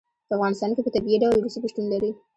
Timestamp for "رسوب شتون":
1.45-1.85